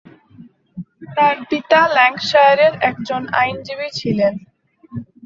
[1.15, 4.33] তার পিতা ল্যাঙ্কাশায়ারের একজন আইনজীবী ছিলেন।